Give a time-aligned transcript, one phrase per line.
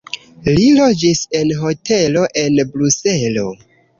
[0.45, 3.47] Li loĝis en hotelo en Bruselo.